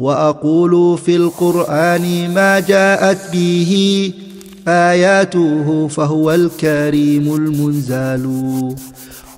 [0.00, 3.72] وأقول في القرآن ما جاءت به
[4.68, 8.24] آياته فهو الكريم المنزال.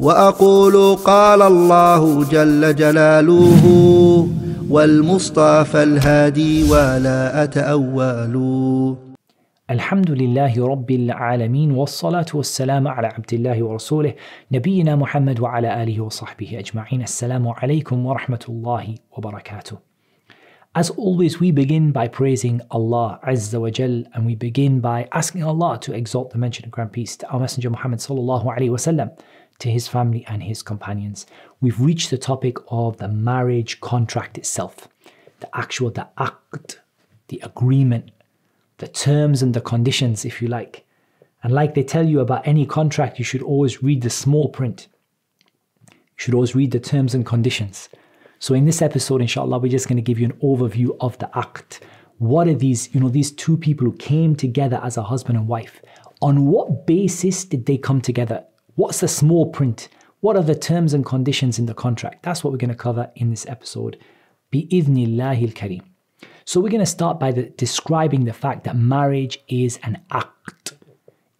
[0.01, 3.65] وأقول قال الله جل جلاله
[4.71, 8.35] والمصطفى الهادي ولا أتأول.
[9.71, 14.15] الحمد لله رب العالمين والصلاة والسلام على عبد الله ورسوله
[14.53, 17.03] نبينا محمد وعلى آله وصحبه أجمعين.
[17.03, 19.92] السلام عليكم ورحمة الله وبركاته.
[20.75, 25.43] As always, we begin by praising Allah Azza wa Jal, and we begin by asking
[25.43, 29.15] Allah to exalt the mention of grand peace to our Messenger Muhammad sallallahu alaihi wasallam,
[29.59, 31.27] to his family and his companions.
[31.61, 34.89] We've reached the topic of the marriage contract itself,
[35.41, 36.81] the actual, the act,
[37.29, 38.11] the agreement,
[38.79, 40.87] the terms and the conditions, if you like.
[41.43, 44.89] And like they tell you about any contract, you should always read the small print.
[45.91, 47.91] You should always read the terms and conditions.
[48.43, 51.31] So in this episode, inshallah, we're just going to give you an overview of the
[51.39, 51.83] act.
[52.19, 55.47] What are these, you know, these two people who came together as a husband and
[55.47, 55.81] wife?
[56.23, 58.45] On what basis did they come together?
[58.75, 59.91] What's the small print?
[60.23, 62.25] What are the terms and conditions in the contract?
[62.25, 63.97] That's what we're going to cover in this episode.
[64.51, 65.83] Bi-idhnillahi al-kareem.
[66.45, 70.73] So we're going to start by the, describing the fact that marriage is an act.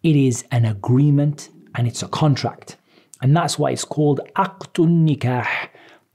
[0.03, 2.77] It is an agreement and it's a contract.
[3.21, 5.45] And that's why it's called Aqtun Nikah,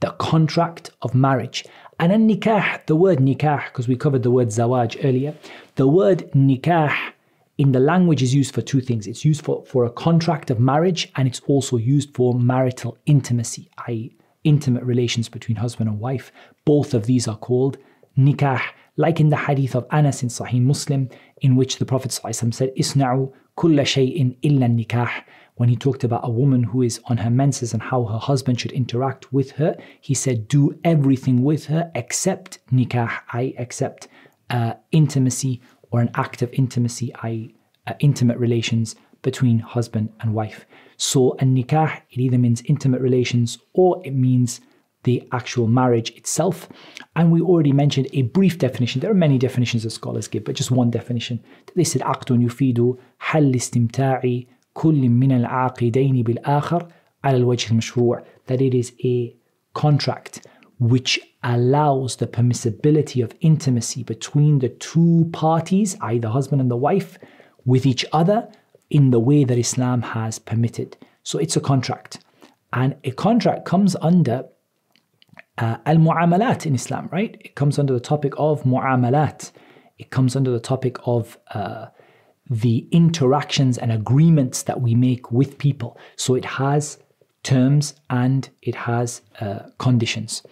[0.00, 1.64] the contract of marriage.
[2.00, 5.34] And a nikah, the word nikah, because we covered the word zawaj earlier,
[5.74, 6.94] the word nikah
[7.58, 9.06] in the language is used for two things.
[9.08, 13.68] It's used for, for a contract of marriage and it's also used for marital intimacy,
[13.88, 16.30] i.e., intimate relations between husband and wife.
[16.64, 17.76] Both of these are called
[18.16, 18.62] nikah,
[18.96, 21.08] like in the hadith of Anas in Sahih Muslim,
[21.40, 25.10] in which the Prophet ﷺ said, Isna'u kulla shay'in illa nikah
[25.57, 28.59] When he talked about a woman who is on her menses and how her husband
[28.59, 34.07] should interact with her, he said, Do everything with her except nikah, I accept
[34.49, 40.65] uh, intimacy or an act of intimacy, i.e., uh, intimate relations between husband and wife.
[40.97, 44.59] So, a nikah, it either means intimate relations or it means
[45.03, 46.69] the actual marriage itself.
[47.15, 49.01] And we already mentioned a brief definition.
[49.01, 51.43] There are many definitions that scholars give, but just one definition.
[51.75, 54.21] They said عقد يفيد حل استمتاع
[54.77, 56.87] كل من العاقدين بالآخر
[57.23, 58.23] على الوجه المشروع.
[58.47, 59.35] That it is a
[59.73, 60.47] contract
[60.79, 66.77] which allows the permissibility of intimacy between the two parties, either the husband and the
[66.77, 67.17] wife,
[67.65, 68.49] with each other
[68.89, 70.97] in the way that Islam has permitted.
[71.23, 72.19] So it's a contract.
[72.71, 74.45] And a contract comes under
[75.57, 77.37] uh, al mu'amalat in Islam, right?
[77.39, 79.51] It comes under the topic of mu'amalat.
[79.97, 81.87] It comes under the topic of uh,
[82.50, 85.98] the interactions and agreements that we make with people.
[86.16, 86.98] So it has
[87.42, 90.42] terms and it has uh, conditions.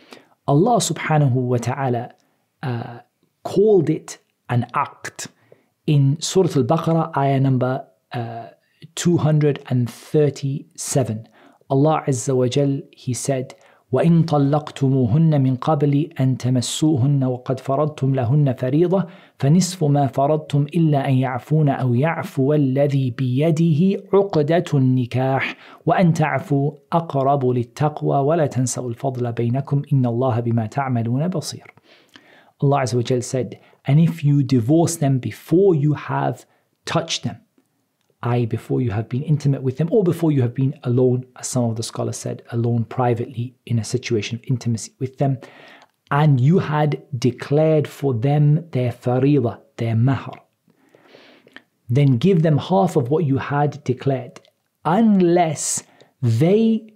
[0.46, 2.14] Allah subhanahu wa ta'ala
[2.62, 3.00] uh,
[3.42, 4.18] called it
[4.48, 5.26] an act
[5.86, 8.48] in Surah Al Baqarah, ayah number uh,
[8.94, 11.28] 237.
[11.68, 13.56] Allah Azza wa Jal, He said,
[13.96, 19.06] وإن طلقتموهن من قبل أن تمسوهن وقد فرضتم لهن فريضة
[19.38, 27.46] فنصف ما فرضتم إلا أن يعفون أو يعفو الذي بيده عقدة النكاح وأن تعفوا أقرب
[27.46, 31.74] للتقوى ولا تنسوا الفضل بينكم إن الله بما تعملون بصير.
[32.62, 36.44] Allah wa Jal said, and if you divorce them before you have
[36.84, 37.36] touched them,
[38.22, 41.48] i.e., before you have been intimate with them or before you have been alone, as
[41.48, 45.38] some of the scholars said, alone privately in a situation of intimacy with them,
[46.10, 50.34] and you had declared for them their faridah, their mahr,
[51.88, 54.40] then give them half of what you had declared,
[54.84, 55.82] unless
[56.22, 56.92] they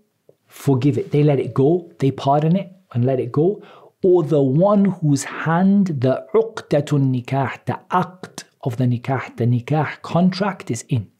[0.46, 3.62] forgive it, they let it go, they pardon it and let it go,
[4.02, 10.00] or the one whose hand the uqdatun nikah, the act of the nikah, the nikah
[10.02, 11.10] contract is in.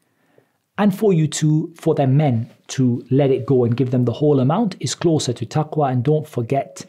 [0.79, 4.13] And for you to, for the men to let it go and give them the
[4.13, 5.93] whole amount is closer to taqwa.
[5.93, 6.87] And don't forget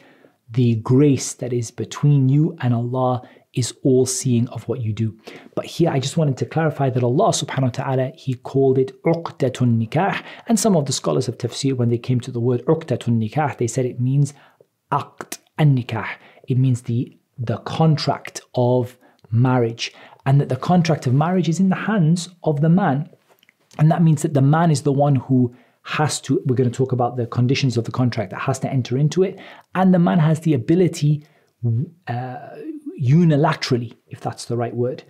[0.50, 3.22] the grace that is between you and Allah
[3.54, 5.14] is all seeing of what you do.
[5.54, 9.02] But here I just wanted to clarify that Allah subhanahu wa ta'ala, He called it
[9.02, 10.22] uqdatun nikah.
[10.46, 13.58] And some of the scholars of tafsir, when they came to the word uqdatun nikah,
[13.58, 14.32] they said it means
[14.90, 16.08] aqd and nikah.
[16.48, 18.96] It means the, the contract of
[19.30, 19.92] marriage.
[20.24, 23.08] And that the contract of marriage is in the hands of the man
[23.78, 25.54] and that means that the man is the one who
[25.84, 28.70] has to, we're going to talk about the conditions of the contract that has to
[28.70, 29.38] enter into it.
[29.74, 31.26] And the man has the ability
[32.08, 32.48] uh,
[33.00, 35.02] unilaterally, if that's the right word,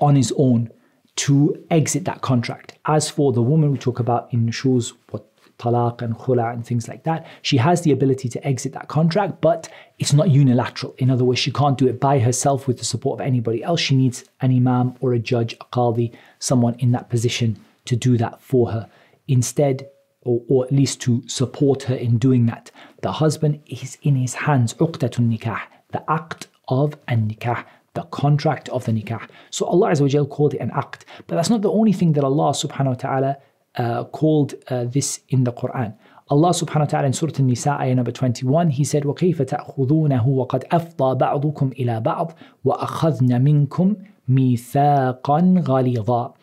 [0.00, 0.70] on his own
[1.16, 2.76] to exit that contract.
[2.86, 6.88] As for the woman, we talk about in shows what talaq and khula and things
[6.88, 9.68] like that, she has the ability to exit that contract, but
[9.98, 10.94] it's not unilateral.
[10.98, 13.80] In other words, she can't do it by herself with the support of anybody else.
[13.80, 18.16] She needs an imam or a judge, a qadi, someone in that position to do
[18.18, 18.90] that for her.
[19.28, 19.88] Instead,
[20.22, 22.70] or, or at least to support her in doing that,
[23.02, 25.60] the husband is in his hands, uqdatun nikah,
[25.92, 27.64] the act of an nikah,
[27.94, 29.28] the contract of the nikah.
[29.50, 31.04] So Allah Azza called it an act.
[31.26, 33.36] But that's not the only thing that Allah subhanahu wa ta'ala
[33.75, 35.95] uh, called uh, this in the Quran.
[36.29, 40.63] Allah subhanahu wa ta'ala in Surah An-Nisa ayah number 21 he said وَكَيْفَ تَأْخُذُونَهُ وَقَدْ
[40.71, 42.33] أَفْضَى بَعْضُكُمْ إِلَى بَعْضٍ
[42.65, 43.95] وَأَخَذْنَ مِنْكُمْ
[44.29, 46.33] مِيثَاقًا غَلِيظًا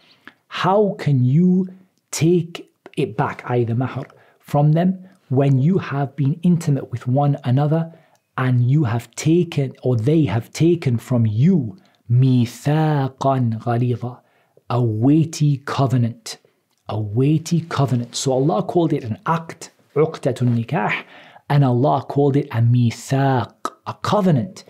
[0.48, 1.68] How can you
[2.10, 3.64] take it back, i.e.
[3.64, 4.06] the mahr,
[4.40, 7.92] from them when you have been intimate with one another
[8.38, 11.76] and you have taken or they have taken from you
[12.10, 14.18] ميثاقا غليظا
[14.70, 16.38] a weighty covenant
[16.91, 18.15] a weighty covenant.
[18.15, 21.03] So Allah called it an act, uqdatun nikah,
[21.49, 23.55] and Allah called it a mithaq,
[23.87, 24.65] a covenant.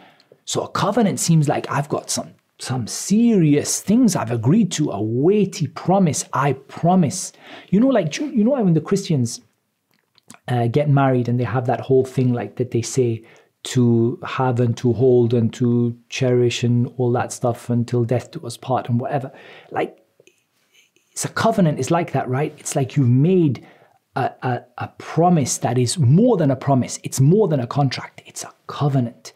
[0.45, 5.01] So a covenant seems like I've got some some serious things I've agreed to, a
[5.01, 6.23] weighty promise.
[6.31, 7.33] I promise.
[7.69, 9.41] You know, like you know when the Christians
[10.47, 13.23] uh, get married and they have that whole thing like that they say
[13.63, 18.39] to have and to hold and to cherish and all that stuff until death do
[18.45, 19.31] us part and whatever.
[19.71, 20.00] Like
[21.11, 22.53] it's a covenant, it's like that, right?
[22.57, 23.65] It's like you've made
[24.15, 28.21] a, a, a promise that is more than a promise, it's more than a contract,
[28.25, 29.33] it's a covenant.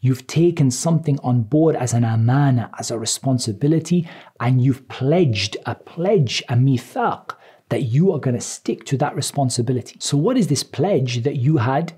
[0.00, 4.08] You've taken something on board as an amana, as a responsibility,
[4.38, 7.34] and you've pledged a pledge, a mithaq,
[7.68, 9.96] that you are going to stick to that responsibility.
[10.00, 11.92] So, what is this pledge that you had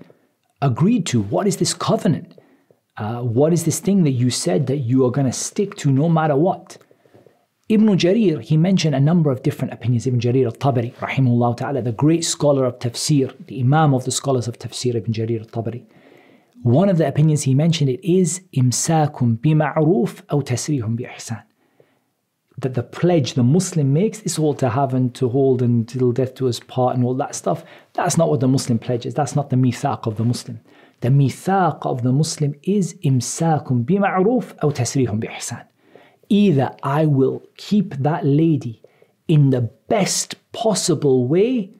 [0.61, 1.21] agreed to?
[1.21, 2.37] What is this covenant?
[2.97, 5.91] Uh, what is this thing that you said that you are going to stick to
[5.91, 6.77] no matter what?
[7.71, 10.05] Ibn Jarir, he mentioned a number of different opinions.
[10.05, 14.49] Ibn Jarir al-Tabari, rahimahullah ta'ala, the great scholar of tafsir, the imam of the scholars
[14.49, 15.85] of tafsir, Ibn Jarir al-Tabari.
[16.63, 21.43] One of the opinions he mentioned it is imsakum bima'ruf aw tasrihum bi ihsan.
[22.57, 26.35] That the pledge the Muslim makes is all to have and to hold until death
[26.35, 27.63] to us part and all that stuff.
[27.93, 29.13] That's not what the Muslim pledges.
[29.13, 30.59] That's not the mithaq of the Muslim.
[30.99, 35.63] The mithaq of the Muslim is imsakum bima'ruf aw tasrihum bi ihsan.
[36.31, 38.81] Either I will keep that lady
[39.27, 41.71] in the best possible way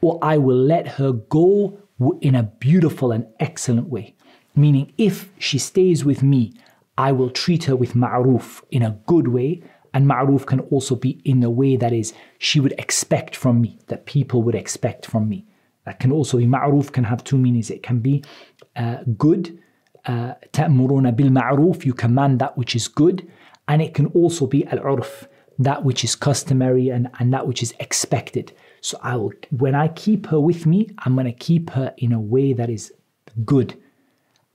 [0.00, 1.78] or I will let her go
[2.20, 4.16] in a beautiful and excellent way.
[4.56, 6.52] Meaning, if she stays with me,
[6.98, 9.62] I will treat her with ma'ruf in a good way.
[9.94, 13.78] And ma'ruf can also be in a way that is she would expect from me,
[13.86, 15.46] that people would expect from me.
[15.84, 17.70] That can also be ma'ruf, can have two meanings.
[17.70, 18.24] It can be
[18.74, 19.56] uh, good,
[20.06, 23.30] uh, ta'muruna bil ma'ruf, you command that which is good.
[23.70, 25.12] And it can also be al urf,
[25.58, 28.46] that which is customary and, and that which is expected.
[28.80, 32.20] So I will, when I keep her with me, I'm to keep her in a
[32.34, 32.92] way that is
[33.44, 33.70] good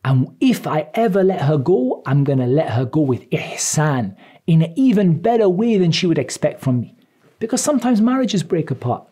[0.06, 4.15] and if I ever let her go, I'm to let her go with ihsan
[4.45, 6.95] in an even better way than she would expect from me.
[7.39, 9.07] Because sometimes marriages break apart.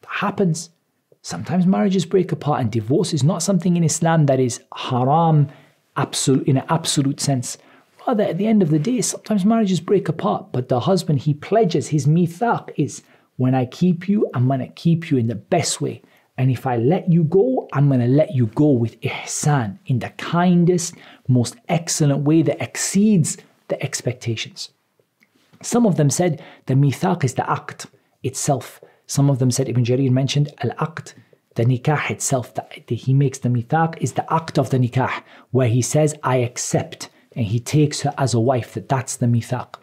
[0.00, 0.70] That happens.
[1.22, 5.48] Sometimes marriages break apart, and divorce is not something in Islam that is haram
[5.96, 7.56] absolute, in an absolute sense.
[8.06, 11.34] Rather, at the end of the day, sometimes marriages break apart, but the husband, he
[11.34, 13.02] pledges, his mithaq is
[13.36, 16.02] when I keep you, I'm going to keep you in the best way.
[16.36, 19.98] And if I let you go, I'm going to let you go with ihsan in
[20.00, 20.94] the kindest,
[21.28, 23.36] most excellent way that exceeds
[23.68, 24.70] the expectations.
[25.62, 27.86] Some of them said the mithaq is the act
[28.22, 28.80] itself.
[29.06, 31.14] Some of them said Ibn Jarir mentioned al aqd,
[31.54, 32.54] the nikah itself.
[32.54, 36.36] That he makes the mithaq is the act of the nikah, where he says, I
[36.38, 39.75] accept, and he takes her as a wife, that that's the mithaq.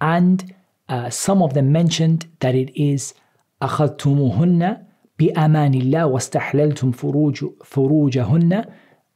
[0.00, 0.54] And
[0.88, 3.14] uh, some of them mentioned that it is
[3.62, 4.76] أخذتموهن
[5.18, 8.64] بأمان الله واستحللتم فروج فروجهن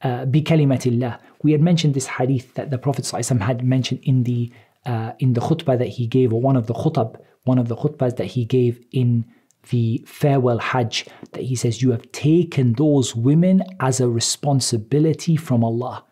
[0.03, 1.17] بكلمة الله.
[1.43, 4.51] We had mentioned this hadith that the Prophet ﷺ had mentioned in the
[4.85, 7.75] uh, in the khutbah that he gave, or one of the khutab, one of the
[7.75, 9.25] khutbahs that he gave in
[9.69, 15.63] the farewell Hajj, that he says, You have taken those women as a responsibility from
[15.63, 16.03] Allah,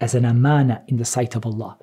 [0.00, 1.78] as an amana in the sight of Allah.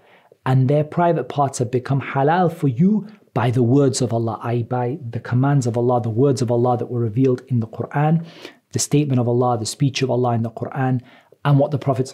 [0.46, 4.64] And their private parts have become halal for you by the words of Allah, i.e.,
[4.64, 8.26] by the commands of Allah, the words of Allah that were revealed in the Quran,
[8.72, 11.02] the statement of Allah, the speech of Allah in the Quran,
[11.46, 12.12] and what the Prophet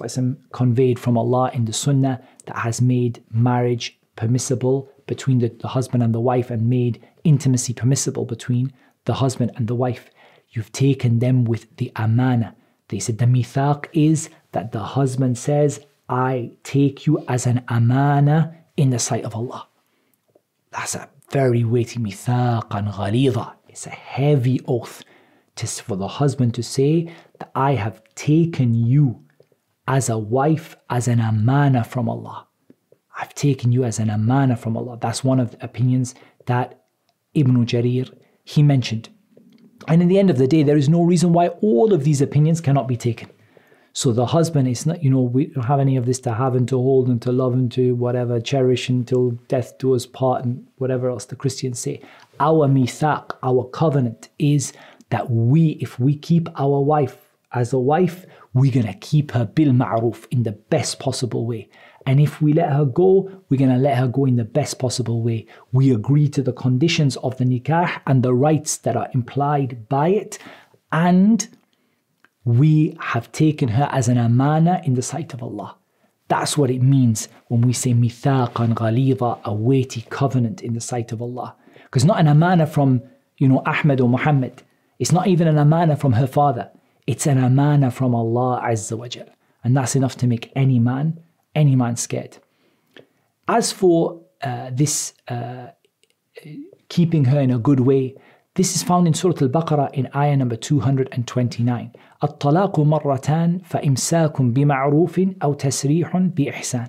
[0.51, 6.03] conveyed from Allah in the Sunnah that has made marriage permissible between the, the husband
[6.03, 8.71] and the wife and made intimacy permissible between
[9.05, 10.09] the husband and the wife.
[10.49, 12.55] You've taken them with the amana.
[12.89, 18.55] They said the mithaq is that the husband says, I take you as an amana
[18.77, 19.67] in the sight of Allah.
[20.71, 23.53] That's a very weighty mithaq and ghalidha.
[23.67, 25.03] It's a heavy oath
[25.57, 29.25] to, for the husband to say that I have taken you
[29.89, 32.47] as a wife, as an amana from Allah.
[33.19, 34.97] I've taken you as an amana from Allah.
[35.01, 36.85] That's one of the opinions that
[37.33, 38.09] Ibn Jarir
[38.45, 39.09] he mentioned.
[39.89, 42.21] And in the end of the day, there is no reason why all of these
[42.21, 43.29] opinions cannot be taken.
[43.97, 46.53] So the husband is not, you know, we don't have any of this to have
[46.53, 50.43] and to hold and to love and to whatever, cherish until death do us part
[50.43, 52.01] and whatever else the Christians say.
[52.41, 54.73] Our mithaq, our covenant is
[55.11, 57.17] that we, if we keep our wife
[57.53, 61.69] as a wife, we're going to keep her bil ma'ruf in the best possible way.
[62.05, 64.77] And if we let her go, we're going to let her go in the best
[64.77, 65.47] possible way.
[65.71, 70.09] We agree to the conditions of the nikah and the rights that are implied by
[70.09, 70.37] it.
[70.91, 71.47] And
[72.45, 75.75] we have taken her as an amana in the sight of Allah.
[76.27, 81.11] That's what it means when we say mithaqan ghalidha, a weighty covenant in the sight
[81.11, 81.55] of Allah.
[81.83, 83.01] Because not an amana from,
[83.37, 84.63] you know, Ahmed or Muhammad.
[84.97, 86.71] It's not even an amana from her father.
[87.05, 89.27] It's an amana from Allah Azza wa Jal.
[89.63, 91.19] And that's enough to make any man
[91.55, 92.37] any man scared.
[93.47, 95.67] As for uh, this uh,
[96.89, 98.15] keeping her in a good way,
[98.55, 101.93] this is found in Surah Al-Baqarah in ayah number 229.
[102.24, 106.86] الطلاق مرتان فإمساك بمعروف أو تسريح بإحسان.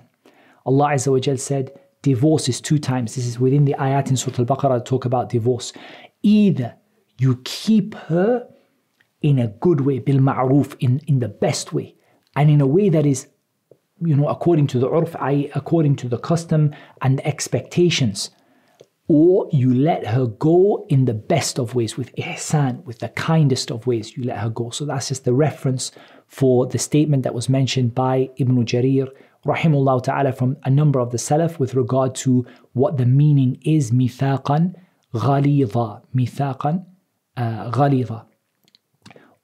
[0.64, 1.72] Allah Azza wa Jal said,
[2.02, 3.14] divorce is two times.
[3.14, 5.72] This is within the ayat in Surah Al-Baqarah talk about divorce.
[6.22, 6.74] Either
[7.18, 8.46] you keep her
[9.22, 11.96] in a good way, bil ma'ruf, in, in the best way,
[12.36, 13.28] and in a way that is
[14.04, 18.30] you know, according to the urf, i.e., according to the custom and the expectations.
[19.08, 23.70] Or you let her go in the best of ways, with ihsan, with the kindest
[23.70, 24.70] of ways, you let her go.
[24.70, 25.92] So that's just the reference
[26.28, 29.08] for the statement that was mentioned by Ibn Jarir,
[29.44, 33.90] rahimullah ta'ala, from a number of the Salaf with regard to what the meaning is,
[33.90, 34.74] mithaqan
[35.12, 36.86] ghalidha, mithaqan
[37.36, 38.24] uh, ghalidha.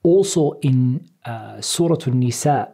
[0.02, 2.72] Also in uh, Surah An-Nisa,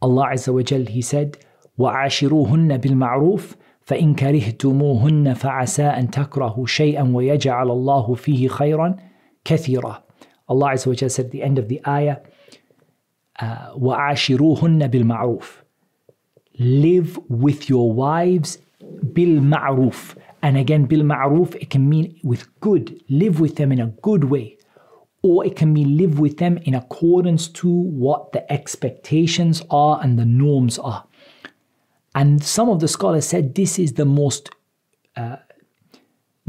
[0.00, 1.36] Allah Azza wa Jal, He said,
[1.78, 3.54] وَعَاشِرُوهُنَّ بِالْمَعْرُوفِ
[3.85, 8.95] فإن كرهتموهن فعسى أن تكرهوا شيئا ويجعل الله فيه خيرا
[9.45, 10.03] كثيرا
[10.49, 12.17] Allah Azza wa Jal said at the end of the ayah
[13.39, 15.47] uh, وَعَاشِرُوهُنَّ بِالْمَعْرُوفِ
[16.59, 18.57] Live with your wives
[19.03, 24.25] بالمعروف and again بالمعروف it can mean with good live with them in a good
[24.25, 24.57] way
[25.23, 30.19] or it can be live with them in accordance to what the expectations are and
[30.19, 31.05] the norms are.
[32.14, 34.50] And some of the scholars said this is the most
[35.16, 35.36] uh,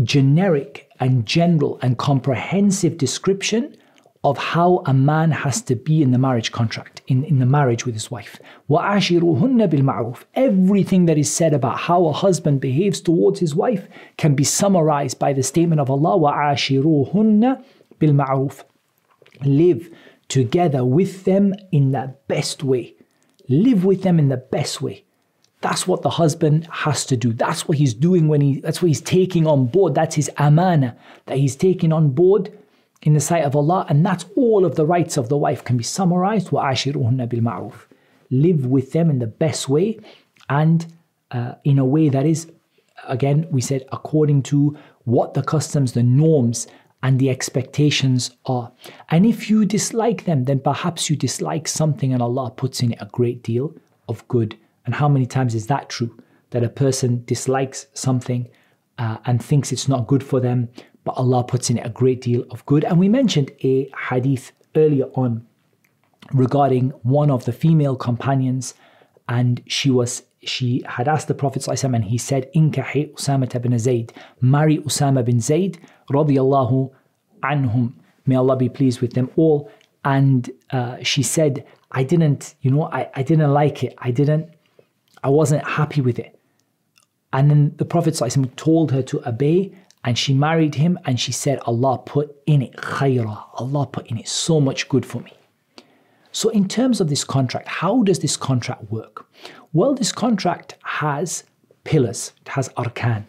[0.04, 3.76] generic and general and comprehensive description
[4.24, 7.86] of how a man has to be in the marriage contract, in, in the marriage
[7.86, 8.40] with his wife.
[8.70, 13.88] وَعَاشِرُهُنَّ بِالْمَعْرُوفِ Everything that is said about how a husband behaves towards his wife
[14.18, 17.64] can be summarized by the statement of Allah, وَعَاشِرُهُنَّ
[18.00, 18.64] bilma'ruf.
[19.46, 19.90] Live
[20.28, 22.96] together with them in the best way.
[23.48, 25.03] Live with them in the best way.
[25.64, 27.34] That's what the husband has to do.
[27.34, 29.94] That's what he's doing when he, that's what he's taking on board.
[29.94, 32.58] That's his amana that he's taking on board
[33.02, 33.86] in the sight of Allah.
[33.90, 36.48] And that's all of the rights of the wife can be summarized.
[36.50, 37.74] وَعَاشِرُهُنَّ بِالْمَعْرُوفِ
[38.32, 40.00] Live with them in the best way
[40.50, 40.86] and
[41.32, 42.50] uh, in a way that is,
[43.08, 46.68] again, we said, according to what the customs, the norms,
[47.04, 48.72] and the expectations are.
[49.10, 53.02] And if you dislike them, then perhaps you dislike something and Allah puts in it
[53.02, 53.74] a great deal
[54.08, 54.58] of good.
[54.85, 56.17] and how many times is that true?
[56.51, 58.49] That a person dislikes something
[58.99, 60.69] uh, and thinks it's not good for them,
[61.05, 62.85] but Allah puts in it a great deal of good.
[62.85, 65.47] And we mentioned a hadith earlier on
[66.33, 68.75] regarding one of the female companions,
[69.29, 73.79] and she was she had asked the Prophet ﷺ and he said, Inkahi Usama bin
[73.79, 75.79] Zayd, marry Usama bin Zayd,
[76.11, 76.93] radiyallahu
[77.43, 77.95] anhum.
[78.27, 79.71] May Allah be pleased with them all.
[80.05, 83.95] And uh, she said, I didn't, you know, I, I didn't like it.
[83.99, 84.51] I didn't,
[85.25, 86.39] I wasn't happy with it.
[87.33, 88.21] And then the Prophet
[88.57, 89.73] told her to obey
[90.05, 93.47] and she married him and she said, Allah put in it khairah.
[93.55, 95.33] Allah put in it so much good for me.
[96.31, 99.27] So, in terms of this contract, how does this contract work?
[99.73, 101.45] Well, this contract has
[101.85, 103.25] pillars, it has arkan.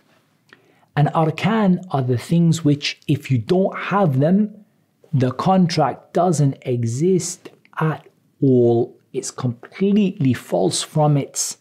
[0.97, 4.65] And arkan are the things which, if you don't have them,
[5.13, 7.49] the contract doesn't exist
[7.79, 8.07] at
[8.41, 8.97] all.
[9.13, 11.57] It's completely false from its,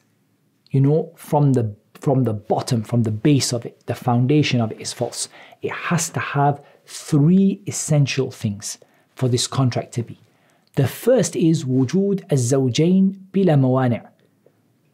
[0.74, 4.72] you know, from the from the bottom, from the base of it, the foundation of
[4.72, 5.28] it is false.
[5.62, 8.76] It has to have three essential things
[9.14, 10.18] for this contract to be.
[10.74, 14.06] The first is wujud az-zawjayn bila mawani'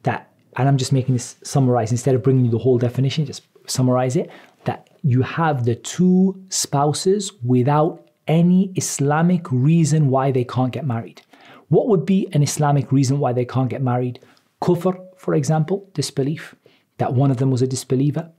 [0.03, 3.43] that and I'm just making this summarize instead of bringing you the whole definition, just
[3.67, 4.31] summarize it
[4.65, 11.23] that you have the two spouses without any Islamic reason why they can't get married.
[11.69, 14.21] What would be an Islamic reason why they can't get married?
[14.61, 16.55] Kufr, for example, disbelief,
[16.97, 18.33] that one of them was a disbeliever.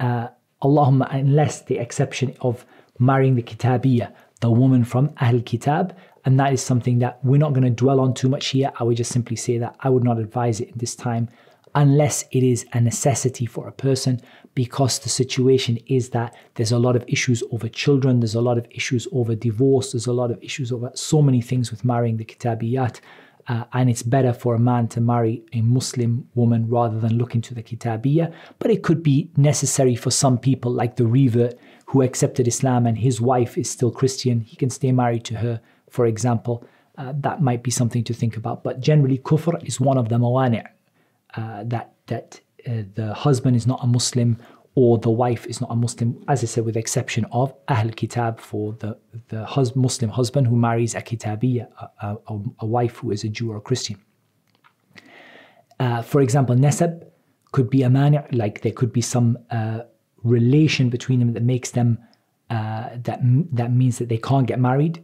[0.00, 0.26] Uh,
[0.60, 2.66] Allahumma, unless the exception of
[2.98, 7.52] marrying the Kitabiyya, the woman from Ahl Kitab, and that is something that we're not
[7.52, 8.72] going to dwell on too much here.
[8.80, 11.28] I would just simply say that I would not advise it in this time
[11.76, 14.20] unless it is a necessity for a person
[14.56, 18.58] because the situation is that there's a lot of issues over children, there's a lot
[18.58, 22.16] of issues over divorce, there's a lot of issues over so many things with marrying
[22.16, 23.00] the kitabiyat.
[23.48, 27.34] Uh, and it's better for a man to marry a Muslim woman rather than look
[27.34, 28.32] into the kitabiyah.
[28.58, 31.54] But it could be necessary for some people, like the revert
[31.86, 34.40] who accepted Islam and his wife is still Christian.
[34.40, 35.60] He can stay married to her,
[35.90, 36.64] for example.
[36.98, 38.64] Uh, that might be something to think about.
[38.64, 40.66] But generally, kufr is one of the mawani'
[41.36, 44.38] uh, that that uh, the husband is not a Muslim
[44.76, 47.88] or the wife is not a Muslim, as I said, with the exception of Ahl
[47.88, 51.66] Kitab for the, the hus- Muslim husband who marries a Kitabiyya,
[52.02, 53.98] a, a, a, wife who is a Jew or a Christian.
[55.80, 57.06] Uh, for example, Nasab
[57.52, 59.80] could be a mani', like there could be some uh,
[60.22, 61.98] relation between them that makes them,
[62.50, 63.20] uh, that,
[63.52, 65.02] that means that they can't get married,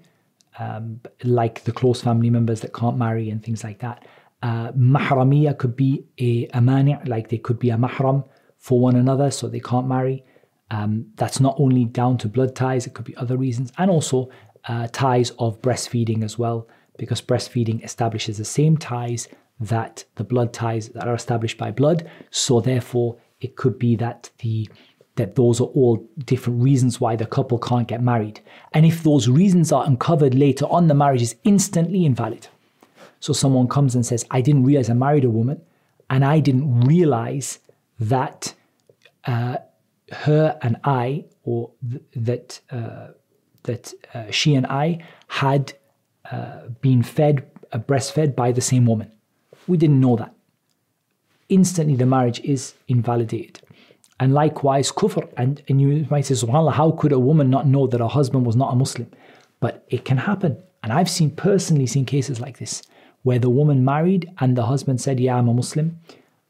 [0.58, 4.06] um, like the close family members that can't marry and things like that.
[4.42, 8.22] Uh, mahramiya could be a, a mani', like they could be a mahram
[8.62, 10.24] for one another, so they can't marry.
[10.70, 14.30] Um, that's not only down to blood ties, it could be other reasons, and also
[14.68, 19.26] uh, ties of breastfeeding as well, because breastfeeding establishes the same ties
[19.58, 22.08] that the blood ties that are established by blood.
[22.30, 24.68] So therefore, it could be that the
[25.16, 28.40] that those are all different reasons why the couple can't get married.
[28.72, 32.46] And if those reasons are uncovered later on, the marriage is instantly invalid.
[33.20, 35.60] So someone comes and says, I didn't realize I married a woman
[36.08, 37.58] and I didn't realize
[38.08, 38.54] that
[39.24, 39.56] uh,
[40.10, 43.08] her and I, or th- that, uh,
[43.64, 45.72] that uh, she and I had
[46.30, 49.10] uh, been fed, uh, breastfed by the same woman.
[49.66, 50.34] We didn't know that.
[51.48, 53.60] Instantly, the marriage is invalidated.
[54.18, 55.28] And likewise, kufr.
[55.36, 58.46] And, and you might say, SubhanAllah, how could a woman not know that her husband
[58.46, 59.10] was not a Muslim?
[59.60, 60.62] But it can happen.
[60.82, 62.82] And I've seen personally seen cases like this
[63.22, 66.00] where the woman married and the husband said, Yeah, I'm a Muslim.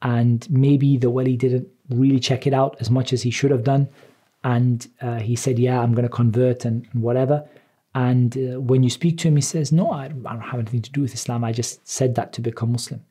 [0.03, 3.65] And maybe the wali didn't really check it out as much as he should have
[3.65, 3.89] done.
[4.45, 7.49] And uh, he said, Yeah, I'm going to convert and, and whatever.
[7.95, 10.83] And uh, when you speak to him, he says, No, I, I don't have anything
[10.83, 11.45] to do with Islam.
[11.45, 13.05] I just said that to become Muslim.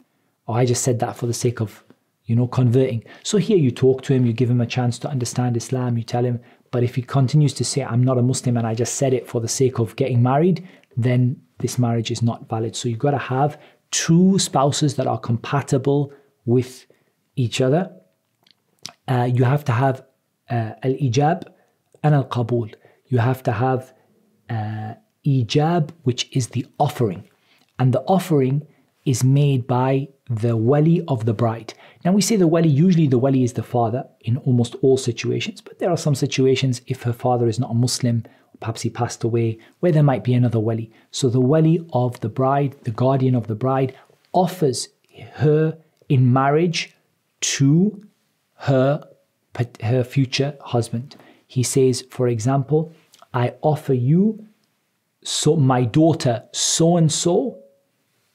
[0.47, 1.84] Or I just said that for the sake of,
[2.25, 3.04] you know, converting.
[3.23, 6.04] So here you talk to him, you give him a chance to understand Islam, you
[6.04, 6.39] tell him.
[6.71, 9.27] But if he continues to say, I'm not a Muslim and I just said it
[9.27, 12.75] for the sake of getting married, then this marriage is not valid.
[12.75, 13.60] So you've got to have
[13.91, 16.12] two spouses that are compatible
[16.45, 16.86] with
[17.36, 17.91] each other.
[19.08, 20.04] Uh, you have to have
[20.49, 21.47] uh, al ijab
[22.04, 22.73] and al qabul.
[23.08, 23.93] You have to have
[24.49, 24.93] uh,
[25.25, 27.30] ijab, which is the offering.
[27.80, 28.67] And the offering
[29.06, 31.73] is made by the wali of the bride.
[32.06, 35.60] Now we say the wali, usually the wali is the father in almost all situations,
[35.62, 38.23] but there are some situations if her father is not a Muslim
[38.62, 40.89] perhaps he passed away, where there might be another wali.
[41.10, 43.93] So the wali of the bride, the guardian of the bride,
[44.32, 44.88] offers
[45.34, 45.77] her
[46.12, 46.93] in marriage
[47.39, 48.04] to
[48.56, 49.02] her,
[49.82, 51.15] her future husband.
[51.47, 52.91] He says, for example,
[53.34, 54.45] I offer you
[55.24, 57.60] so my daughter so and so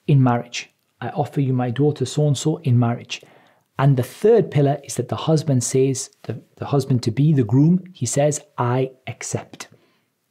[0.06, 0.70] in marriage.
[1.02, 3.20] I offer you my daughter so and so in marriage.
[3.78, 7.44] And the third pillar is that the husband says, the, the husband to be, the
[7.44, 9.68] groom, he says, I accept.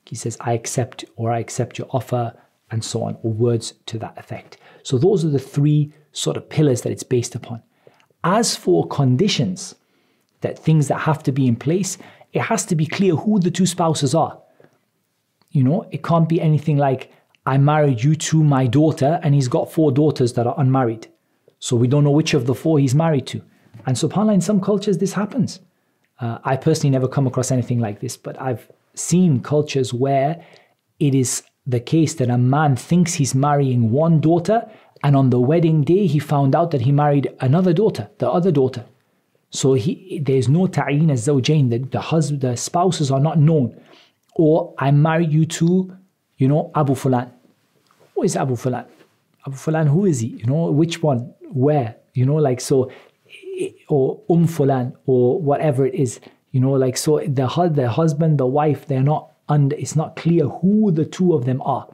[0.06, 2.34] He says, I accept or I accept your offer
[2.72, 4.58] and so on, or words to that effect.
[4.82, 7.62] So those are the three sort of pillars that it's based upon.
[8.24, 9.76] As for conditions,
[10.42, 11.98] that things that have to be in place,
[12.34, 14.40] it has to be clear who the two spouses are.
[15.52, 17.12] You know, it can't be anything like,
[17.46, 21.08] I married you to my daughter and he's got four daughters that are unmarried.
[21.60, 23.42] So we don't know which of the four he's married to.
[23.86, 25.60] And subhanAllah, in some cultures, this happens.
[26.20, 30.44] Uh, I personally never come across anything like this, but I've seen cultures where
[31.00, 34.70] it is the case that a man thinks he's marrying one daughter,
[35.04, 38.52] and on the wedding day he found out that he married another daughter, the other
[38.52, 38.86] daughter.
[39.50, 43.80] So he, there's no ta'een as zawjain, the, the husband, the spouses are not known.
[44.36, 45.96] Or I marry you to,
[46.38, 47.32] you know, Abu Fulan.
[48.14, 48.86] Who is Abu Fulan?
[49.48, 50.28] Abu Fulan, who is he?
[50.28, 51.34] You know, which one?
[51.50, 51.96] Where?
[52.14, 52.92] You know, like so,
[53.88, 56.20] or Um Fulan, or whatever it is.
[56.52, 60.48] You know, like so the the husband, the wife, they're not under it's not clear
[60.48, 61.88] who the two of them are.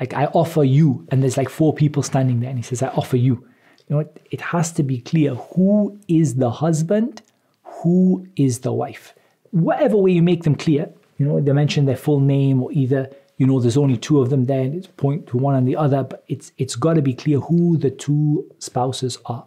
[0.00, 2.88] Like I offer you, and there's like four people standing there, and he says, I
[2.88, 3.46] offer you.
[3.88, 7.22] You know, it, it has to be clear who is the husband,
[7.62, 9.14] who is the wife.
[9.52, 13.10] Whatever way you make them clear, you know, they mention their full name or either,
[13.38, 15.76] you know, there's only two of them there and it's point to one and the
[15.76, 19.46] other, but it's it's got to be clear who the two spouses are.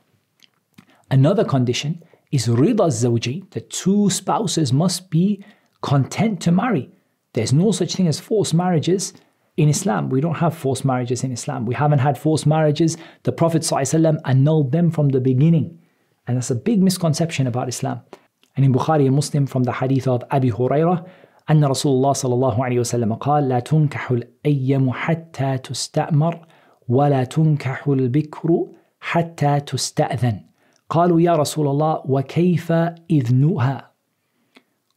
[1.12, 3.50] Another condition is rida zawji.
[3.52, 5.44] The two spouses must be
[5.82, 6.90] content to marry.
[7.35, 9.13] There's no such thing as forced marriages
[9.57, 10.09] in Islam.
[10.09, 11.67] We don't have forced marriages in Islam.
[11.67, 12.97] We haven't had forced marriages.
[13.25, 15.79] The Prophet ﷺ annulled them from the beginning.
[16.27, 18.01] And that's a big misconception about Islam.
[18.57, 21.07] And in Bukhari and Muslim from the hadith of Abi Hurairah,
[21.51, 26.47] أن رسول الله صلى الله عليه وسلم قال لا تنكح الأيم حتى تستأمر
[26.89, 28.67] ولا تنكح البكر
[29.01, 30.41] حتى تستأذن
[30.91, 32.73] قالوا يا رسول الله وكيف
[33.11, 33.91] إذنها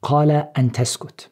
[0.01, 1.30] قال أن تسكت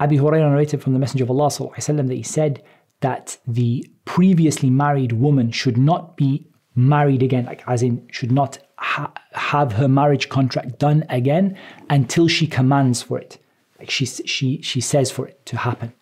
[0.00, 2.62] Abi Hurairah narrated from the Messenger of Allah وسلم, that he said
[3.00, 8.58] that the previously married woman should not be married again, like as in should not
[8.76, 11.56] ha- have her marriage contract done again
[11.90, 13.38] until she commands for it,
[13.78, 15.92] like she she she says for it to happen.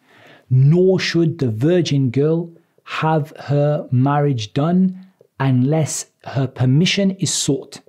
[0.50, 2.50] Nor should the virgin girl
[2.84, 5.06] have her marriage done
[5.40, 7.80] unless her permission is sought.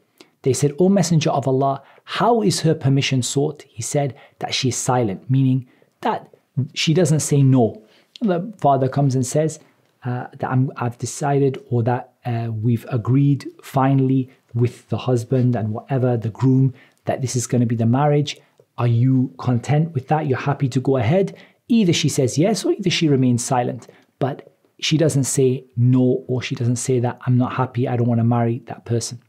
[0.42, 3.64] They said, O Messenger of Allah, how is her permission sought?
[3.68, 5.68] He said that she is silent, meaning
[6.03, 6.33] that
[6.75, 7.83] she doesn't say no.
[8.21, 9.59] The father comes and says
[10.05, 15.73] uh, that i have decided or that uh, we've agreed finally with the husband and
[15.73, 18.39] whatever, the groom, that this is going to be the marriage.
[18.79, 20.27] Are you content with that?
[20.27, 21.37] You're happy to go ahead?
[21.69, 23.89] Either she says yes or either she remains silent.
[24.19, 28.09] But she doesn't say no or she doesn't say that I'm not happy, I don't
[28.09, 29.21] want to marry that person.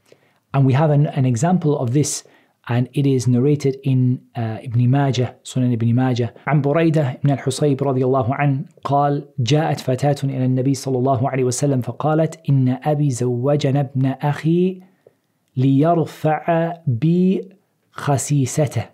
[0.53, 2.23] And we have an, an example of this
[2.70, 7.82] and it is narrated in uh, Ibn Majah Sunan Ibn Majah عن بريدة بن الحصيب
[7.82, 13.10] رضي الله عنه قال جاءت فتاة إلى النبي صلى الله عليه وسلم فقالت إن أبي
[13.10, 14.80] زوجنا ابن أخي
[15.56, 17.48] ليرفع بي
[17.92, 18.84] خسيسته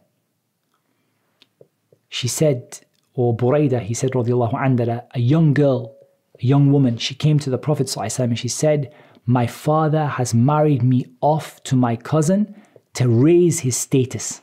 [2.09, 2.79] She said,
[3.15, 5.97] or Buraida, he said, رضي الله عنه, that a, a young girl,
[6.41, 8.95] a young woman, she came to the Prophet ﷺ and she said,
[9.27, 12.55] My father has married me off to my cousin
[12.99, 14.43] to raise his status.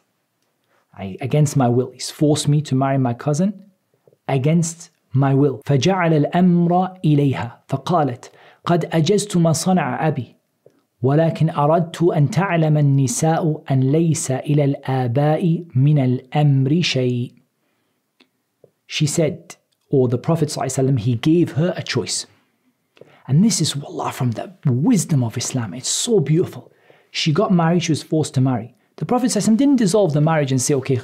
[0.94, 1.92] I, against my will.
[1.92, 3.72] He's forced me to marry my cousin
[4.28, 5.62] against my will.
[5.66, 8.32] فجعل الأمر إليها فقالت
[8.66, 10.36] قد أجزت ما صنع أبي
[11.02, 17.34] ولكن أردت أن تعلم النساء أن ليس إلى الآباء من الأمر شيء.
[18.86, 19.56] She said,
[19.90, 22.28] or the Prophet ﷺ, he gave her a choice.
[23.28, 25.74] And this is, wallah, from the wisdom of Islam.
[25.74, 26.72] It's so beautiful.
[27.17, 28.75] She got married, she was forced to marry.
[28.97, 31.01] The Prophet didn't dissolve the marriage and say, okay,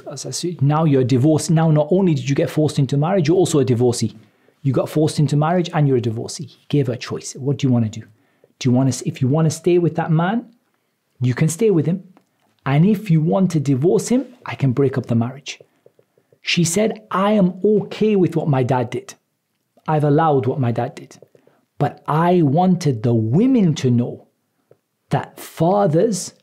[0.61, 1.49] now you're divorced.
[1.49, 4.15] Now, not only did you get forced into marriage, you're also a divorcee.
[4.61, 6.45] You got forced into marriage and you're a divorcee.
[6.45, 7.33] He gave her a choice.
[7.35, 8.05] What do you want to do?
[8.59, 10.53] Do you want to, if you want to stay with that man,
[11.19, 12.03] you can stay with him.
[12.63, 15.59] And if you want to divorce him, I can break up the marriage.
[16.43, 19.15] She said, I am okay with what my dad did.
[19.87, 21.17] I've allowed what my dad did.
[21.79, 24.27] But I wanted the women to know
[25.13, 26.33] that fathers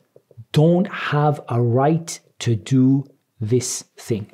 [0.53, 3.03] don't have a right to do
[3.41, 4.31] this thing.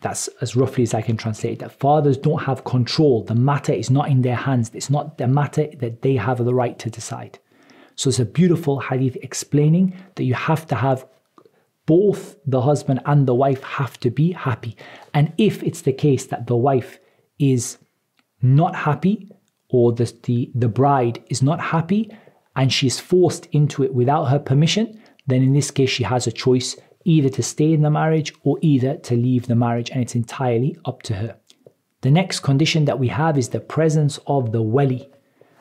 [0.00, 1.78] That's as roughly as I can translate that.
[1.78, 3.22] Fathers don't have control.
[3.22, 4.72] The matter is not in their hands.
[4.74, 7.38] It's not the matter that they have the right to decide.
[7.94, 11.06] So it's a beautiful hadith explaining that you have to have
[11.86, 14.76] both the husband and the wife have to be happy.
[15.14, 16.98] And if it's the case that the wife
[17.38, 17.78] is
[18.40, 19.30] not happy
[19.68, 22.10] or the, the, the bride is not happy,
[22.56, 26.32] and she's forced into it without her permission, then in this case she has a
[26.32, 30.14] choice either to stay in the marriage or either to leave the marriage, and it's
[30.14, 31.36] entirely up to her.
[32.02, 35.08] The next condition that we have is the presence of the wali.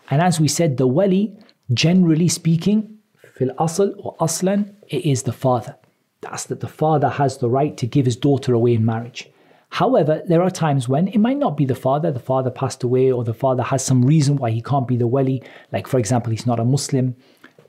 [0.09, 1.37] And as we said, the wali,
[1.73, 2.97] generally speaking,
[3.35, 5.75] fil asl or aslan, it is the father.
[6.21, 9.30] That's that the father has the right to give his daughter away in marriage.
[9.71, 13.09] However, there are times when it might not be the father, the father passed away,
[13.09, 15.41] or the father has some reason why he can't be the wali.
[15.71, 17.15] Like, for example, he's not a Muslim.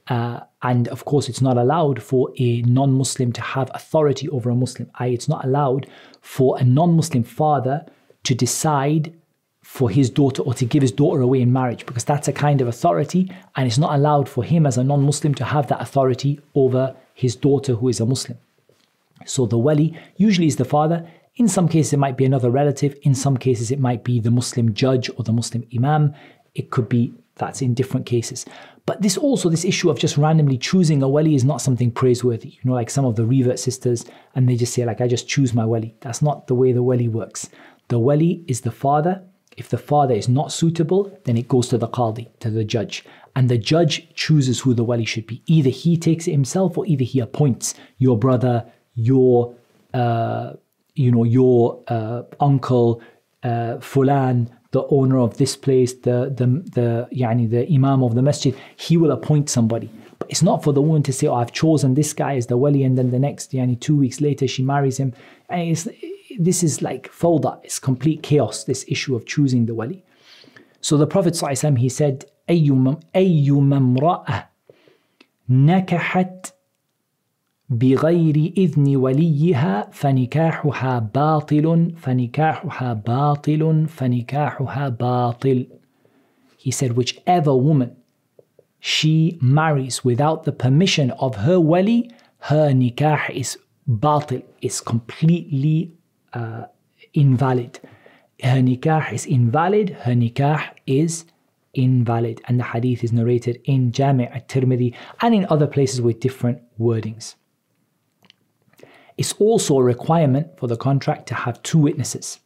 [0.08, 4.50] Uh, and of course, it's not allowed for a non Muslim to have authority over
[4.50, 4.90] a Muslim.
[4.96, 5.86] I, it's not allowed
[6.20, 7.86] for a non Muslim father
[8.24, 9.14] to decide
[9.62, 12.60] for his daughter or to give his daughter away in marriage because that's a kind
[12.60, 15.80] of authority and it's not allowed for him as a non Muslim to have that
[15.80, 18.38] authority over his daughter who is a Muslim.
[19.24, 21.08] So the wali usually is the father.
[21.36, 22.94] In some cases, it might be another relative.
[23.02, 26.14] In some cases, it might be the Muslim judge or the Muslim imam.
[26.54, 28.44] It could be that's in different cases.
[28.84, 32.50] But this also, this issue of just randomly choosing a wali is not something praiseworthy.
[32.50, 35.28] You know, like some of the revert sisters, and they just say, like, I just
[35.28, 35.94] choose my wali.
[36.00, 37.48] That's not the way the wali works.
[37.88, 39.22] The wali is the father.
[39.56, 43.04] If the father is not suitable, then it goes to the qadi, to the judge.
[43.36, 45.42] And the judge chooses who the wali should be.
[45.46, 49.54] Either he takes it himself or either he appoints your brother, your
[49.94, 50.54] uh,
[50.95, 53.01] you know, your uh, uncle,
[53.43, 58.21] uh, Fulan, the owner of this place, the the the yani the imam of the
[58.21, 59.89] masjid, he will appoint somebody.
[60.19, 62.57] But it's not for the woman to say, "Oh, I've chosen this guy as the
[62.57, 65.13] wali," and then the next yani two weeks later she marries him.
[65.49, 65.87] And it's,
[66.37, 67.59] this is like fawda.
[67.63, 68.65] It's complete chaos.
[68.65, 70.03] This issue of choosing the wali.
[70.81, 74.43] So the Prophet ﷺ, he said, أيما أيما امرأة
[75.49, 76.53] نكحت
[77.71, 85.67] بغير إذن وليها فنكاحها باطل فنكاحها باطل فنكاحها باطل
[86.57, 87.95] He said whichever woman
[88.79, 92.09] she marries without the permission of her wali
[92.49, 95.91] her nikah is batil is completely
[96.33, 96.63] uh,
[97.13, 97.79] invalid
[98.41, 101.25] her nikah is invalid her nikah is
[101.73, 106.59] invalid and the hadith is narrated in Jami' at-Tirmidhi and in other places with different
[106.79, 107.35] wordings
[109.21, 112.39] it's also a requirement for the contract to have two witnesses.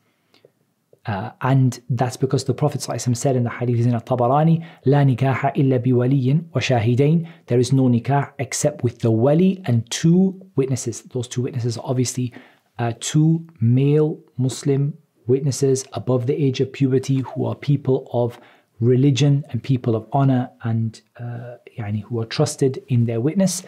[1.08, 5.56] Uh, and that's because the Prophet ﷺ said in the hadith in al-Tabarani, لا نكاح
[5.56, 7.28] إلا بولي وشاهدين.
[7.48, 11.02] There is no nikah except with the wali and two witnesses.
[11.02, 12.32] Those two witnesses are obviously
[12.78, 14.94] uh, two male Muslim
[15.28, 18.40] witnesses above the age of puberty who are people of
[18.80, 23.64] religion and people of honor and uh, yani, who are trusted in their witness.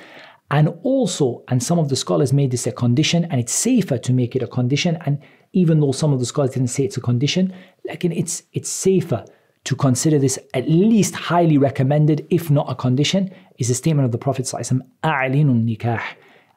[0.50, 4.12] And also, and some of the scholars made this a condition, and it's safer to
[4.12, 4.96] make it a condition.
[5.04, 5.20] And
[5.52, 7.52] even though some of the scholars didn't say it's a condition,
[7.87, 9.24] like it's it's safer
[9.64, 14.12] to consider this at least highly recommended, if not a condition, is a statement of
[14.12, 16.02] the Prophet nikah.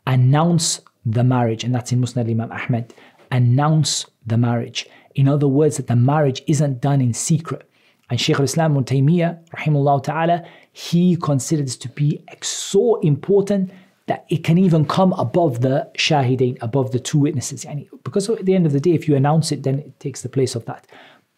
[0.08, 2.94] Announce the marriage, and that's in Musnad Imam Ahmed.
[3.32, 4.88] Announce the marriage.
[5.16, 7.70] In other words, that the marriage isn't done in secret.
[8.12, 13.72] And Shaykh al-Islam ibn Taymiyyah, rahimahullah ta'ala, he considered this to be so important
[14.08, 17.66] that it can even come above the shahidain, above the two witnesses.
[18.04, 20.30] Because at the end of the day, if you announce it, then it takes the
[20.30, 20.88] place of that.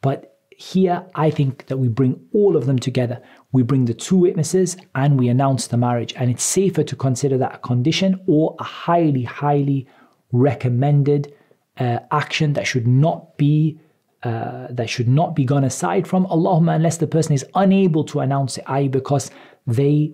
[0.01, 3.21] But here, I think that we bring all of them together.
[3.51, 6.15] We bring the two witnesses and we announce the marriage.
[6.17, 9.87] And it's safer to consider that a condition or a highly, highly
[10.31, 11.35] recommended
[11.79, 13.79] uh, action that should not be
[14.22, 18.20] uh, that should not be gone aside from Allahumma unless the person is unable to
[18.20, 19.30] announce it, i.e., because
[19.66, 20.12] they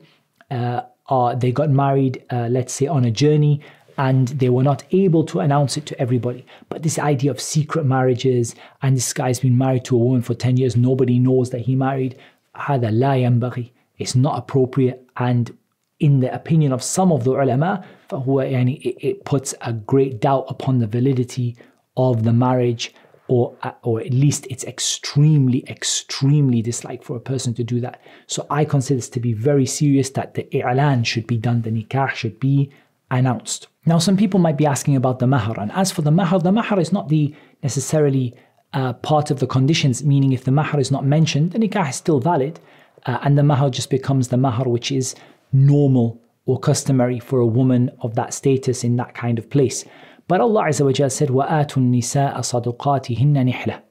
[0.50, 3.60] uh, are they got married, uh, let's say, on a journey
[3.96, 6.44] and they were not able to announce it to everybody.
[6.68, 10.34] But this idea of secret marriages and this guy's been married to a woman for
[10.34, 12.16] 10 years, nobody knows that he married,
[12.56, 13.70] هذا لا ينبغي.
[13.98, 15.56] It's not appropriate and
[16.00, 20.20] in the opinion of some of the ulama, فهو يعني, it, it puts a great
[20.20, 21.56] doubt upon the validity
[21.96, 22.92] of the marriage
[23.29, 28.01] or or at least it's extremely extremely disliked for a person to do that.
[28.27, 31.71] So i consider this to be very serious that the i'lan should be done the
[31.71, 32.71] nikah should be
[33.11, 33.67] announced.
[33.85, 35.59] Now some people might be asking about the mahar.
[35.59, 38.35] And as for the mahar the mahar is not the necessarily
[38.73, 41.95] uh, part of the conditions meaning if the mahar is not mentioned the nikah is
[41.95, 42.59] still valid
[43.05, 45.15] uh, and the mahar just becomes the mahar which is
[45.51, 49.85] normal or customary for a woman of that status in that kind of place
[50.29, 53.89] but Allah Azza wa Jal said, وَآتُوا النِّسَاءَ صَدُقَاتِهِنَّ نِحْلَةً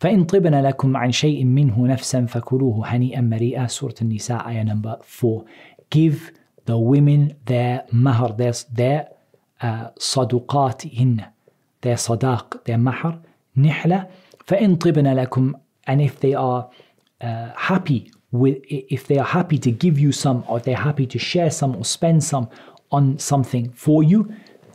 [0.00, 5.44] فإن طبن لكم عن شيء منه نفسا فكلوه هنيئا مريئا Surah An-Nisa ayah number 4
[5.90, 6.32] Give
[6.66, 9.08] the women their mahar, their, their
[9.62, 11.24] uh, صدقاتهن
[11.82, 13.14] their sadaq, their mahar
[13.56, 14.06] نحلة
[14.46, 15.54] فإن طبن لكم
[15.86, 16.68] and if they are
[17.22, 21.18] uh, happy with if they are happy to give you some or they're happy to
[21.18, 22.48] share some or spend some
[22.90, 24.30] on something for you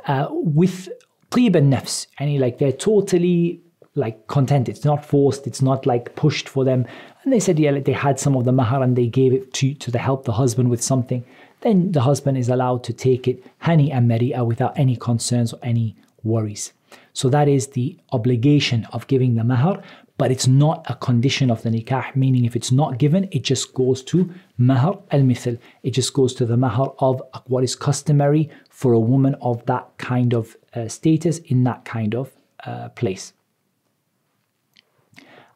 [0.07, 0.88] uh, with
[1.31, 3.61] طيب النفس يعني like they're totally
[3.97, 6.87] like content it's not forced it's not like pushed for them
[7.23, 9.53] and they said yeah like they had some of the mahar and they gave it
[9.53, 11.25] to to the help the husband with something
[11.62, 15.61] then the husband is allowed to take it hani and mari'a without any concerns or
[15.62, 16.73] any worries
[17.12, 19.83] so that is the obligation of giving the mahar
[20.22, 23.74] but it's not a condition of the nikah, meaning if it's not given, it just
[23.74, 25.58] goes to mahar al mithl.
[25.82, 29.88] It just goes to the mahar of what is customary for a woman of that
[29.98, 32.30] kind of uh, status in that kind of
[32.68, 33.34] uh, place.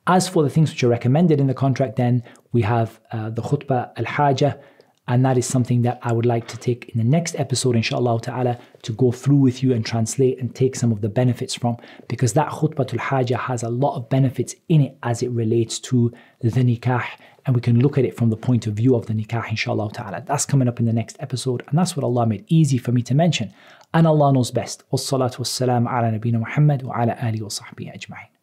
[0.08, 3.44] As for the things which are recommended in the contract, then we have uh, the
[3.44, 4.58] khutbah al haja,
[5.08, 8.22] and that is something that I would like to take in the next episode, inshallah
[8.22, 11.78] ta'ala, to go through with you and translate and take some of the benefits from.
[12.08, 16.12] Because that khutbatul hajah has a lot of benefits in it as it relates to
[16.42, 17.06] the nikah.
[17.46, 19.92] And we can look at it from the point of view of the nikah, inshallah
[19.94, 20.24] ta'ala.
[20.26, 21.64] That's coming up in the next episode.
[21.68, 23.54] And that's what Allah made easy for me to mention.
[23.94, 24.84] And Allah knows best.
[24.92, 28.35] Wassalatu wassalam ala nabina Muhammad wa ala alihi wa sahbihi ajma'in.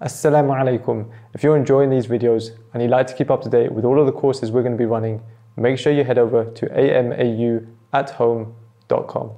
[0.00, 1.10] Assalamu alaikum.
[1.34, 4.00] If you're enjoying these videos and you'd like to keep up to date with all
[4.00, 5.20] of the courses we're going to be running,
[5.56, 6.66] make sure you head over to
[7.92, 9.30] amauathome.com.